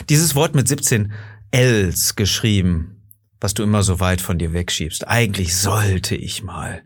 Dieses 0.09 0.35
Wort 0.35 0.55
mit 0.55 0.67
17 0.67 1.13
Ls 1.51 2.15
geschrieben, 2.15 3.03
was 3.39 3.53
du 3.53 3.61
immer 3.61 3.83
so 3.83 3.99
weit 3.99 4.21
von 4.21 4.39
dir 4.39 4.53
wegschiebst. 4.53 5.07
Eigentlich 5.07 5.55
sollte 5.55 6.15
ich 6.15 6.41
mal 6.41 6.83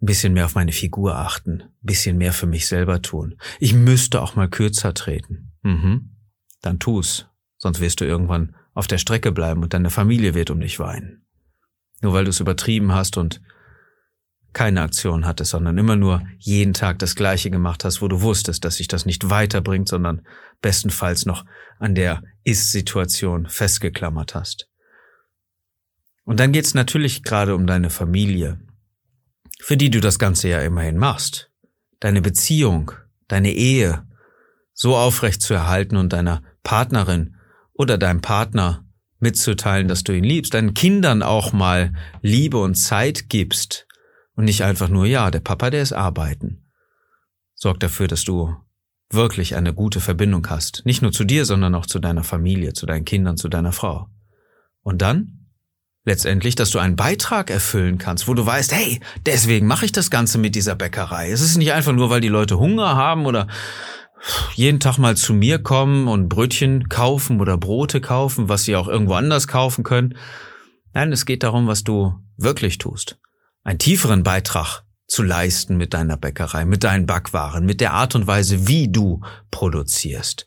ein 0.00 0.06
bisschen 0.06 0.34
mehr 0.34 0.44
auf 0.44 0.54
meine 0.54 0.72
Figur 0.72 1.16
achten, 1.16 1.62
ein 1.62 1.70
bisschen 1.82 2.16
mehr 2.16 2.32
für 2.32 2.46
mich 2.46 2.68
selber 2.68 3.02
tun. 3.02 3.36
Ich 3.58 3.74
müsste 3.74 4.22
auch 4.22 4.36
mal 4.36 4.48
kürzer 4.48 4.94
treten. 4.94 5.52
Mhm. 5.62 6.13
Dann 6.64 6.78
tu's, 6.78 7.26
sonst 7.58 7.80
wirst 7.80 8.00
du 8.00 8.06
irgendwann 8.06 8.56
auf 8.72 8.86
der 8.86 8.96
Strecke 8.96 9.32
bleiben 9.32 9.62
und 9.62 9.74
deine 9.74 9.90
Familie 9.90 10.34
wird 10.34 10.50
um 10.50 10.60
dich 10.60 10.78
weinen. 10.78 11.26
Nur 12.00 12.14
weil 12.14 12.24
du 12.24 12.30
es 12.30 12.40
übertrieben 12.40 12.92
hast 12.94 13.18
und 13.18 13.42
keine 14.54 14.80
Aktion 14.80 15.26
hattest, 15.26 15.50
sondern 15.50 15.76
immer 15.76 15.96
nur 15.96 16.22
jeden 16.38 16.72
Tag 16.72 17.00
das 17.00 17.16
Gleiche 17.16 17.50
gemacht 17.50 17.84
hast, 17.84 18.00
wo 18.00 18.08
du 18.08 18.22
wusstest, 18.22 18.64
dass 18.64 18.76
sich 18.76 18.88
das 18.88 19.04
nicht 19.04 19.28
weiterbringt, 19.28 19.88
sondern 19.88 20.22
bestenfalls 20.62 21.26
noch 21.26 21.44
an 21.78 21.94
der 21.94 22.22
Ist-Situation 22.44 23.46
festgeklammert 23.46 24.34
hast. 24.34 24.70
Und 26.24 26.40
dann 26.40 26.52
geht's 26.52 26.72
natürlich 26.72 27.24
gerade 27.24 27.54
um 27.54 27.66
deine 27.66 27.90
Familie, 27.90 28.58
für 29.60 29.76
die 29.76 29.90
du 29.90 30.00
das 30.00 30.18
Ganze 30.18 30.48
ja 30.48 30.62
immerhin 30.62 30.96
machst. 30.96 31.50
Deine 32.00 32.22
Beziehung, 32.22 32.92
deine 33.28 33.52
Ehe 33.52 34.06
so 34.72 34.96
aufrecht 34.96 35.42
zu 35.42 35.52
erhalten 35.52 35.96
und 35.96 36.12
deiner 36.12 36.42
Partnerin 36.64 37.36
oder 37.72 37.96
deinem 37.96 38.20
Partner 38.20 38.84
mitzuteilen, 39.20 39.86
dass 39.86 40.02
du 40.02 40.12
ihn 40.12 40.24
liebst, 40.24 40.54
deinen 40.54 40.74
Kindern 40.74 41.22
auch 41.22 41.52
mal 41.52 41.92
Liebe 42.20 42.58
und 42.58 42.74
Zeit 42.74 43.28
gibst, 43.28 43.86
und 44.36 44.44
nicht 44.44 44.64
einfach 44.64 44.88
nur, 44.88 45.06
ja, 45.06 45.30
der 45.30 45.40
Papa, 45.40 45.70
der 45.70 45.82
ist 45.82 45.92
arbeiten. 45.92 46.64
Sorg 47.54 47.80
dafür, 47.80 48.08
dass 48.08 48.24
du 48.24 48.54
wirklich 49.10 49.54
eine 49.54 49.72
gute 49.72 50.00
Verbindung 50.00 50.48
hast. 50.48 50.82
Nicht 50.84 51.02
nur 51.02 51.12
zu 51.12 51.24
dir, 51.24 51.44
sondern 51.44 51.74
auch 51.74 51.86
zu 51.86 52.00
deiner 52.00 52.24
Familie, 52.24 52.72
zu 52.72 52.86
deinen 52.86 53.04
Kindern, 53.04 53.36
zu 53.36 53.48
deiner 53.48 53.72
Frau. 53.72 54.08
Und 54.82 55.02
dann? 55.02 55.40
Letztendlich, 56.06 56.54
dass 56.54 56.68
du 56.68 56.78
einen 56.80 56.96
Beitrag 56.96 57.48
erfüllen 57.48 57.96
kannst, 57.96 58.28
wo 58.28 58.34
du 58.34 58.44
weißt, 58.44 58.74
hey, 58.74 59.00
deswegen 59.24 59.66
mache 59.66 59.86
ich 59.86 59.92
das 59.92 60.10
Ganze 60.10 60.36
mit 60.36 60.54
dieser 60.54 60.74
Bäckerei. 60.74 61.30
Es 61.30 61.40
ist 61.40 61.56
nicht 61.56 61.72
einfach 61.72 61.92
nur, 61.92 62.10
weil 62.10 62.20
die 62.20 62.28
Leute 62.28 62.58
Hunger 62.58 62.94
haben 62.94 63.24
oder 63.24 63.46
jeden 64.54 64.80
Tag 64.80 64.98
mal 64.98 65.16
zu 65.16 65.34
mir 65.34 65.58
kommen 65.58 66.08
und 66.08 66.28
Brötchen 66.28 66.88
kaufen 66.88 67.40
oder 67.40 67.58
Brote 67.58 68.00
kaufen, 68.00 68.48
was 68.48 68.64
sie 68.64 68.76
auch 68.76 68.88
irgendwo 68.88 69.14
anders 69.14 69.48
kaufen 69.48 69.84
können. 69.84 70.16
Nein, 70.92 71.12
es 71.12 71.26
geht 71.26 71.42
darum, 71.42 71.66
was 71.66 71.84
du 71.84 72.14
wirklich 72.36 72.78
tust 72.78 73.18
einen 73.64 73.78
tieferen 73.78 74.22
Beitrag 74.22 74.82
zu 75.06 75.22
leisten 75.22 75.76
mit 75.76 75.94
deiner 75.94 76.16
Bäckerei, 76.16 76.64
mit 76.64 76.84
deinen 76.84 77.06
Backwaren, 77.06 77.64
mit 77.64 77.80
der 77.80 77.92
Art 77.92 78.14
und 78.14 78.26
Weise, 78.26 78.68
wie 78.68 78.90
du 78.90 79.20
produzierst. 79.50 80.44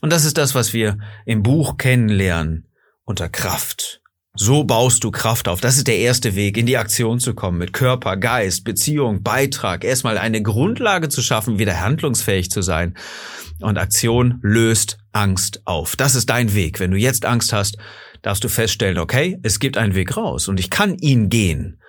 Und 0.00 0.10
das 0.10 0.24
ist 0.24 0.38
das, 0.38 0.54
was 0.54 0.72
wir 0.72 0.98
im 1.26 1.42
Buch 1.42 1.76
kennenlernen 1.76 2.68
unter 3.04 3.28
Kraft. 3.28 4.00
So 4.36 4.64
baust 4.64 5.04
du 5.04 5.12
Kraft 5.12 5.46
auf. 5.46 5.60
Das 5.60 5.76
ist 5.76 5.86
der 5.86 5.98
erste 5.98 6.34
Weg, 6.34 6.56
in 6.56 6.66
die 6.66 6.76
Aktion 6.76 7.20
zu 7.20 7.34
kommen, 7.34 7.56
mit 7.56 7.72
Körper, 7.72 8.16
Geist, 8.16 8.64
Beziehung, 8.64 9.22
Beitrag, 9.22 9.84
erstmal 9.84 10.18
eine 10.18 10.42
Grundlage 10.42 11.08
zu 11.08 11.22
schaffen, 11.22 11.60
wieder 11.60 11.80
handlungsfähig 11.80 12.50
zu 12.50 12.60
sein. 12.60 12.96
Und 13.60 13.78
Aktion 13.78 14.40
löst 14.42 14.98
Angst 15.12 15.62
auf. 15.66 15.94
Das 15.94 16.16
ist 16.16 16.30
dein 16.30 16.52
Weg. 16.52 16.80
Wenn 16.80 16.90
du 16.90 16.96
jetzt 16.96 17.26
Angst 17.26 17.52
hast, 17.52 17.78
darfst 18.22 18.42
du 18.42 18.48
feststellen, 18.48 18.98
okay, 18.98 19.38
es 19.44 19.60
gibt 19.60 19.76
einen 19.76 19.94
Weg 19.94 20.16
raus 20.16 20.48
und 20.48 20.58
ich 20.58 20.68
kann 20.68 20.96
ihn 20.98 21.28
gehen. 21.28 21.80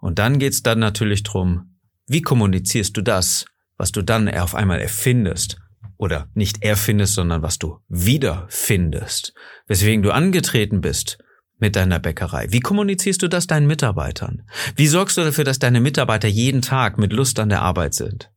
Und 0.00 0.18
dann 0.18 0.40
geht's 0.40 0.64
dann 0.64 0.80
natürlich 0.80 1.22
drum, 1.22 1.76
wie 2.08 2.22
kommunizierst 2.22 2.96
du 2.96 3.02
das, 3.02 3.44
was 3.76 3.92
du 3.92 4.02
dann 4.02 4.28
auf 4.28 4.56
einmal 4.56 4.80
erfindest 4.80 5.58
oder 5.96 6.26
nicht 6.34 6.64
erfindest, 6.64 7.14
sondern 7.14 7.42
was 7.42 7.60
du 7.60 7.78
wiederfindest, 7.88 9.32
weswegen 9.68 10.02
du 10.02 10.10
angetreten 10.10 10.80
bist 10.80 11.18
mit 11.64 11.76
deiner 11.76 11.98
Bäckerei. 11.98 12.48
Wie 12.50 12.60
kommunizierst 12.60 13.22
du 13.22 13.28
das 13.28 13.46
deinen 13.46 13.66
Mitarbeitern? 13.66 14.42
Wie 14.76 14.86
sorgst 14.86 15.16
du 15.16 15.22
dafür, 15.22 15.44
dass 15.44 15.58
deine 15.58 15.80
Mitarbeiter 15.80 16.28
jeden 16.28 16.60
Tag 16.60 16.98
mit 16.98 17.10
Lust 17.10 17.40
an 17.40 17.48
der 17.48 17.62
Arbeit 17.62 17.94
sind? 17.94 18.30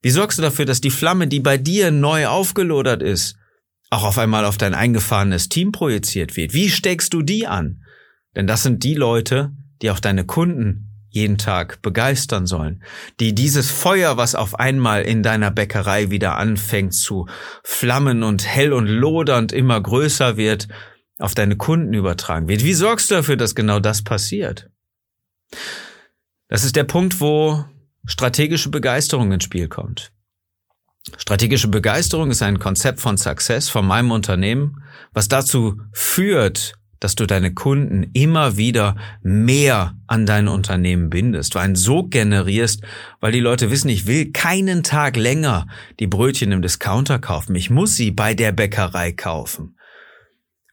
Wie 0.00 0.08
sorgst 0.08 0.38
du 0.38 0.42
dafür, 0.42 0.64
dass 0.64 0.80
die 0.80 0.90
Flamme, 0.90 1.28
die 1.28 1.40
bei 1.40 1.58
dir 1.58 1.90
neu 1.90 2.26
aufgelodert 2.26 3.02
ist, 3.02 3.36
auch 3.90 4.02
auf 4.02 4.16
einmal 4.16 4.46
auf 4.46 4.56
dein 4.56 4.72
eingefahrenes 4.72 5.50
Team 5.50 5.72
projiziert 5.72 6.38
wird? 6.38 6.54
Wie 6.54 6.70
steckst 6.70 7.12
du 7.12 7.20
die 7.20 7.46
an? 7.46 7.84
Denn 8.34 8.46
das 8.46 8.62
sind 8.62 8.82
die 8.82 8.94
Leute, 8.94 9.52
die 9.82 9.90
auch 9.90 10.00
deine 10.00 10.24
Kunden 10.24 10.90
jeden 11.10 11.36
Tag 11.36 11.82
begeistern 11.82 12.46
sollen, 12.46 12.82
die 13.20 13.34
dieses 13.34 13.70
Feuer, 13.70 14.16
was 14.16 14.34
auf 14.34 14.58
einmal 14.58 15.02
in 15.02 15.22
deiner 15.22 15.50
Bäckerei 15.50 16.08
wieder 16.08 16.38
anfängt 16.38 16.94
zu 16.94 17.28
flammen 17.62 18.22
und 18.22 18.46
hell 18.46 18.72
und 18.72 18.86
lodernd 18.86 19.52
immer 19.52 19.78
größer 19.82 20.38
wird, 20.38 20.66
auf 21.18 21.34
deine 21.34 21.56
Kunden 21.56 21.94
übertragen 21.94 22.48
wird. 22.48 22.64
Wie 22.64 22.74
sorgst 22.74 23.10
du 23.10 23.16
dafür, 23.16 23.36
dass 23.36 23.54
genau 23.54 23.80
das 23.80 24.02
passiert? 24.02 24.70
Das 26.48 26.64
ist 26.64 26.76
der 26.76 26.84
Punkt, 26.84 27.20
wo 27.20 27.64
strategische 28.06 28.70
Begeisterung 28.70 29.32
ins 29.32 29.44
Spiel 29.44 29.68
kommt. 29.68 30.12
Strategische 31.18 31.68
Begeisterung 31.68 32.30
ist 32.30 32.42
ein 32.42 32.58
Konzept 32.58 33.00
von 33.00 33.16
Success 33.16 33.68
von 33.68 33.86
meinem 33.86 34.10
Unternehmen, 34.10 34.82
was 35.12 35.28
dazu 35.28 35.80
führt, 35.92 36.74
dass 36.98 37.14
du 37.14 37.26
deine 37.26 37.52
Kunden 37.52 38.10
immer 38.14 38.56
wieder 38.56 38.96
mehr 39.22 39.98
an 40.06 40.24
dein 40.24 40.48
Unternehmen 40.48 41.10
bindest, 41.10 41.54
du 41.54 41.58
einen 41.58 41.76
Sog 41.76 42.10
generierst, 42.10 42.82
weil 43.20 43.32
die 43.32 43.40
Leute 43.40 43.70
wissen, 43.70 43.90
ich 43.90 44.06
will 44.06 44.32
keinen 44.32 44.82
Tag 44.82 45.16
länger 45.16 45.66
die 46.00 46.06
Brötchen 46.06 46.52
im 46.52 46.62
Discounter 46.62 47.18
kaufen, 47.18 47.54
ich 47.56 47.68
muss 47.68 47.94
sie 47.96 48.10
bei 48.10 48.32
der 48.32 48.52
Bäckerei 48.52 49.12
kaufen. 49.12 49.73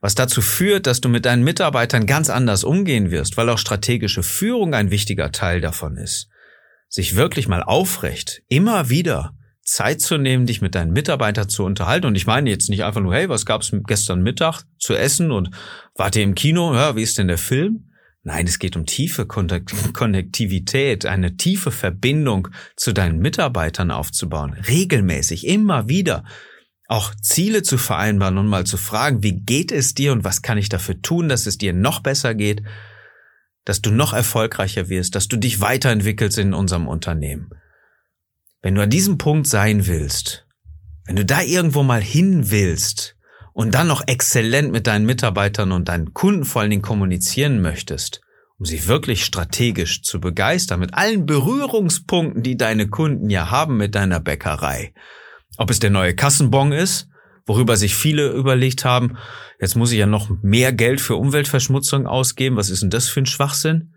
Was 0.02 0.16
dazu 0.16 0.42
führt, 0.42 0.88
dass 0.88 1.00
du 1.00 1.10
mit 1.10 1.26
deinen 1.26 1.44
Mitarbeitern 1.44 2.08
ganz 2.08 2.32
anders 2.32 2.64
umgehen 2.64 3.12
wirst, 3.12 3.38
weil 3.38 3.50
auch 3.50 3.60
strategische 3.60 4.24
Führung 4.24 4.74
ein 4.74 4.90
wichtiger 4.90 5.32
Teil 5.32 5.62
davon 5.62 5.96
ist. 5.96 6.28
Sich 6.90 7.16
wirklich 7.16 7.48
mal 7.48 7.64
aufrecht, 7.64 8.42
immer 8.48 8.90
wieder 8.90 9.34
Zeit 9.64 10.02
zu 10.02 10.18
nehmen, 10.18 10.48
dich 10.48 10.62
mit 10.62 10.74
deinen 10.74 10.92
Mitarbeitern 10.92 11.48
zu 11.48 11.64
unterhalten. 11.64 12.08
Und 12.08 12.16
ich 12.16 12.26
meine 12.26 12.50
jetzt 12.50 12.70
nicht 12.70 12.84
einfach 12.84 13.00
nur, 13.00 13.14
hey, 13.14 13.30
was 13.30 13.46
gab's 13.46 13.72
gestern 13.86 14.24
Mittag 14.24 14.64
zu 14.80 14.96
essen 14.96 15.32
und 15.32 15.52
wart 15.96 16.16
ihr 16.16 16.24
im 16.24 16.36
Kino? 16.36 16.74
Ja, 16.74 16.96
wie 16.96 17.04
ist 17.04 17.20
denn 17.20 17.28
der 17.28 17.38
Film? 17.38 17.92
Nein, 18.24 18.48
es 18.48 18.60
geht 18.60 18.76
um 18.76 18.86
tiefe 18.86 19.26
Konnektivität, 19.94 21.06
eine 21.06 21.38
tiefe 21.38 21.72
Verbindung 21.72 22.50
zu 22.76 22.92
deinen 22.92 23.20
Mitarbeitern 23.20 23.92
aufzubauen. 23.92 24.54
Regelmäßig, 24.68 25.48
immer 25.48 25.88
wieder. 25.88 26.24
Auch 26.92 27.16
Ziele 27.16 27.64
zu 27.64 27.78
vereinbaren 27.78 28.38
und 28.38 28.48
mal 28.48 28.66
zu 28.66 28.76
fragen, 28.76 29.24
wie 29.24 29.40
geht 29.40 29.72
es 29.72 29.94
dir 29.94 30.12
und 30.12 30.26
was 30.26 30.42
kann 30.42 30.58
ich 30.58 30.68
dafür 30.68 31.02
tun, 31.02 31.30
dass 31.30 31.48
es 31.48 31.58
dir 31.58 31.72
noch 31.72 32.02
besser 32.02 32.36
geht, 32.36 32.64
dass 33.64 33.82
du 33.82 33.92
noch 33.92 34.12
erfolgreicher 34.12 34.90
wirst, 34.90 35.16
dass 35.16 35.30
du 35.30 35.38
dich 35.38 35.62
weiterentwickelst 35.62 36.38
in 36.38 36.54
unserem 36.54 36.90
Unternehmen. 36.90 37.52
Wenn 38.62 38.76
du 38.76 38.84
an 38.84 38.90
diesem 38.90 39.18
Punkt 39.18 39.48
sein 39.48 39.88
willst, 39.88 40.46
wenn 41.06 41.16
du 41.16 41.24
da 41.24 41.42
irgendwo 41.42 41.82
mal 41.82 42.02
hin 42.02 42.52
willst 42.52 43.16
und 43.54 43.74
dann 43.74 43.88
noch 43.88 44.06
exzellent 44.06 44.74
mit 44.74 44.86
deinen 44.86 45.06
Mitarbeitern 45.06 45.72
und 45.72 45.88
deinen 45.88 46.14
Kunden 46.14 46.44
vor 46.44 46.62
allen 46.62 46.72
Dingen 46.72 46.82
kommunizieren 46.82 47.62
möchtest, 47.62 48.20
um 48.58 48.66
sie 48.66 48.86
wirklich 48.90 49.24
strategisch 49.24 50.04
zu 50.04 50.20
begeistern 50.20 50.82
mit 50.82 50.94
allen 50.94 51.26
Berührungspunkten, 51.26 52.44
die 52.44 52.58
deine 52.58 52.90
Kunden 52.90 53.30
ja 53.30 53.50
haben 53.50 53.78
mit 53.78 53.96
deiner 53.96 54.20
Bäckerei. 54.20 54.94
Ob 55.58 55.70
es 55.70 55.80
der 55.80 55.90
neue 55.90 56.16
Kassenbon 56.16 56.72
ist, 56.72 57.08
worüber 57.46 57.78
sich 57.78 57.96
viele 57.96 58.30
überlegt 58.30 58.86
haben, 58.86 59.18
jetzt 59.60 59.76
muss 59.76 59.92
ich 59.92 60.00
ja 60.00 60.06
noch 60.06 60.30
mehr 60.42 60.74
Geld 60.74 61.02
für 61.02 61.16
Umweltverschmutzung 61.16 62.08
ausgeben, 62.08 62.56
was 62.56 62.70
ist 62.70 62.84
denn 62.84 62.90
das 62.90 63.10
für 63.10 63.22
ein 63.22 63.26
Schwachsinn? 63.26 63.94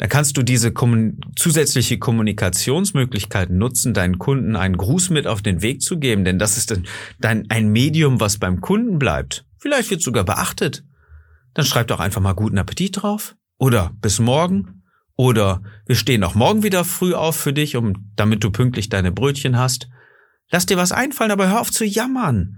dann 0.00 0.08
kannst 0.08 0.38
du 0.38 0.42
diese 0.42 0.72
kommun 0.72 1.20
zusätzliche 1.36 1.98
Kommunikationsmöglichkeiten 1.98 3.58
nutzen, 3.58 3.92
deinen 3.92 4.18
Kunden 4.18 4.56
einen 4.56 4.78
Gruß 4.78 5.10
mit 5.10 5.26
auf 5.26 5.42
den 5.42 5.60
Weg 5.60 5.82
zu 5.82 5.98
geben, 5.98 6.24
denn 6.24 6.38
das 6.38 6.56
ist 6.56 6.74
dann 7.18 7.44
ein 7.50 7.68
Medium, 7.68 8.18
was 8.18 8.38
beim 8.38 8.62
Kunden 8.62 8.98
bleibt. 8.98 9.44
Vielleicht 9.58 9.90
wird 9.90 10.00
sogar 10.00 10.24
beachtet. 10.24 10.84
Dann 11.52 11.66
schreib 11.66 11.88
doch 11.88 12.00
einfach 12.00 12.22
mal 12.22 12.32
guten 12.32 12.56
Appetit 12.56 13.02
drauf. 13.02 13.36
Oder 13.58 13.92
bis 14.00 14.20
morgen. 14.20 14.84
Oder 15.16 15.60
wir 15.84 15.96
stehen 15.96 16.24
auch 16.24 16.34
morgen 16.34 16.62
wieder 16.62 16.86
früh 16.86 17.12
auf 17.12 17.36
für 17.36 17.52
dich, 17.52 17.76
um, 17.76 18.10
damit 18.16 18.42
du 18.42 18.50
pünktlich 18.50 18.88
deine 18.88 19.12
Brötchen 19.12 19.58
hast. 19.58 19.90
Lass 20.50 20.66
dir 20.66 20.76
was 20.76 20.92
einfallen, 20.92 21.30
aber 21.30 21.48
hör 21.48 21.60
auf 21.60 21.70
zu 21.70 21.84
jammern. 21.84 22.56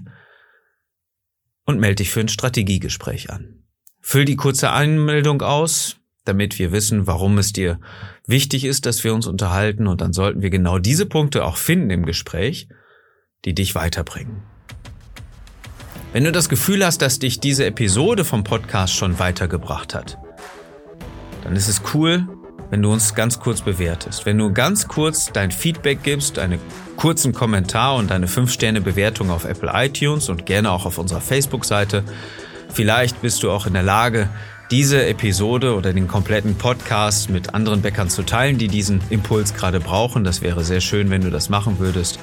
und 1.66 1.80
melde 1.80 1.96
dich 1.96 2.12
für 2.12 2.22
ein 2.22 2.30
Strategiegespräch 2.30 3.32
an. 3.32 3.64
Füll 4.02 4.26
die 4.26 4.36
kurze 4.36 4.70
Anmeldung 4.70 5.42
aus, 5.42 5.98
damit 6.26 6.60
wir 6.60 6.72
wissen, 6.72 7.08
warum 7.08 7.38
es 7.38 7.54
dir 7.54 7.80
wichtig 8.28 8.66
ist, 8.66 8.86
dass 8.86 9.04
wir 9.04 9.14
uns 9.14 9.28
unterhalten 9.28 9.88
und 9.88 10.02
dann 10.02 10.14
sollten 10.14 10.42
wir 10.42 10.50
genau 10.50 10.80
diese 10.80 11.06
Punkte 11.06 11.46
auch 11.46 11.58
finden 11.58 11.90
im 11.90 12.06
Gespräch, 12.06 12.68
die 13.46 13.54
dich 13.54 13.76
weiterbringen. 13.76 14.44
Wenn 16.14 16.24
du 16.24 16.32
das 16.32 16.50
Gefühl 16.50 16.86
hast, 16.86 17.02
dass 17.02 17.20
dich 17.20 17.40
diese 17.40 17.66
Episode 17.66 18.24
vom 18.24 18.44
Podcast 18.44 18.96
schon 18.96 19.20
weitergebracht 19.20 19.94
hat, 19.94 20.18
dann 21.44 21.56
ist 21.56 21.68
es 21.68 21.82
cool, 21.94 22.28
wenn 22.70 22.82
du 22.82 22.92
uns 22.92 23.16
ganz 23.16 23.40
kurz 23.40 23.62
bewertest. 23.62 24.26
Wenn 24.26 24.38
du 24.38 24.52
ganz 24.52 24.88
kurz 24.88 25.32
dein 25.32 25.52
Feedback 25.52 26.04
gibst, 26.04 26.40
einen 26.40 26.60
kurzen 26.96 27.34
Kommentar 27.34 27.96
und 27.96 28.12
eine 28.12 28.28
5-Sterne-Bewertung 28.28 29.30
auf 29.30 29.46
Apple 29.46 29.72
iTunes 29.74 30.30
und 30.30 30.46
gerne 30.46 30.72
auch 30.72 30.86
auf 30.86 30.98
unserer 30.98 31.22
Facebook-Seite. 31.22 32.04
Vielleicht 32.70 33.22
bist 33.22 33.44
du 33.44 33.52
auch 33.52 33.68
in 33.68 33.74
der 33.74 33.84
Lage, 33.84 34.30
diese 34.72 35.06
Episode 35.06 35.76
oder 35.76 35.94
den 35.94 36.08
kompletten 36.08 36.56
Podcast 36.56 37.30
mit 37.30 37.54
anderen 37.54 37.82
Bäckern 37.82 38.10
zu 38.10 38.24
teilen, 38.24 38.58
die 38.58 38.68
diesen 38.68 39.02
Impuls 39.10 39.54
gerade 39.54 39.80
brauchen. 39.80 40.24
Das 40.24 40.42
wäre 40.42 40.64
sehr 40.64 40.82
schön, 40.82 41.10
wenn 41.10 41.22
du 41.22 41.30
das 41.30 41.50
machen 41.50 41.80
würdest. 41.80 42.20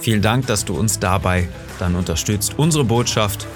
Vielen 0.00 0.20
Dank, 0.20 0.46
dass 0.46 0.64
du 0.64 0.76
uns 0.76 0.98
dabei 0.98 1.48
dann 1.78 1.94
unterstützt, 1.94 2.58
unsere 2.58 2.84
Botschaft 2.84 3.46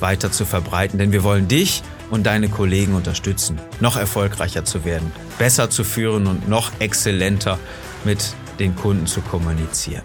weiter 0.00 0.32
zu 0.32 0.46
verbreiten, 0.46 0.98
denn 0.98 1.12
wir 1.12 1.24
wollen 1.24 1.46
dich 1.46 1.82
und 2.10 2.24
deine 2.24 2.48
Kollegen 2.48 2.94
unterstützen, 2.94 3.58
noch 3.80 3.96
erfolgreicher 3.96 4.64
zu 4.64 4.84
werden, 4.84 5.12
besser 5.38 5.68
zu 5.68 5.84
führen 5.84 6.26
und 6.26 6.48
noch 6.48 6.72
exzellenter 6.78 7.58
mit 8.04 8.34
den 8.58 8.74
Kunden 8.76 9.06
zu 9.06 9.20
kommunizieren. 9.20 10.04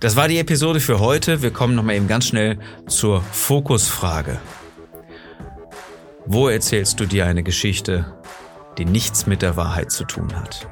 Das 0.00 0.16
war 0.16 0.28
die 0.28 0.38
Episode 0.38 0.80
für 0.80 1.00
heute. 1.00 1.42
Wir 1.42 1.50
kommen 1.50 1.74
nochmal 1.74 1.96
eben 1.96 2.08
ganz 2.08 2.28
schnell 2.28 2.58
zur 2.86 3.22
Fokusfrage. 3.22 4.38
Wo 6.26 6.48
erzählst 6.48 6.98
du 7.00 7.06
dir 7.06 7.26
eine 7.26 7.42
Geschichte, 7.42 8.06
die 8.78 8.86
nichts 8.86 9.26
mit 9.26 9.42
der 9.42 9.56
Wahrheit 9.56 9.92
zu 9.92 10.04
tun 10.04 10.34
hat? 10.34 10.66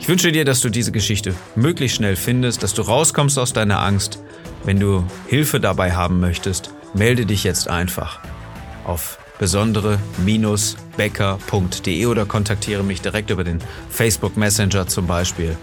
Ich 0.00 0.08
wünsche 0.08 0.32
dir, 0.32 0.46
dass 0.46 0.60
du 0.60 0.70
diese 0.70 0.92
Geschichte 0.92 1.34
möglichst 1.56 1.98
schnell 1.98 2.16
findest, 2.16 2.62
dass 2.62 2.72
du 2.72 2.80
rauskommst 2.80 3.38
aus 3.38 3.52
deiner 3.52 3.80
Angst. 3.80 4.18
Wenn 4.64 4.80
du 4.80 5.04
Hilfe 5.26 5.60
dabei 5.60 5.92
haben 5.92 6.20
möchtest, 6.20 6.70
melde 6.94 7.26
dich 7.26 7.44
jetzt 7.44 7.68
einfach 7.68 8.20
auf 8.84 9.18
besondere-becker.de 9.38 12.06
oder 12.06 12.24
kontaktiere 12.24 12.82
mich 12.82 13.02
direkt 13.02 13.28
über 13.28 13.44
den 13.44 13.58
Facebook 13.90 14.38
Messenger 14.38 14.86
zum 14.86 15.06
Beispiel. 15.06 15.54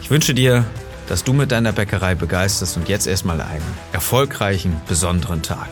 Ich 0.00 0.10
wünsche 0.10 0.32
dir, 0.32 0.64
dass 1.08 1.24
du 1.24 1.34
mit 1.34 1.52
deiner 1.52 1.72
Bäckerei 1.72 2.14
begeisterst 2.14 2.78
und 2.78 2.88
jetzt 2.88 3.06
erstmal 3.06 3.42
einen 3.42 3.60
erfolgreichen, 3.92 4.80
besonderen 4.88 5.42
Tag. 5.42 5.68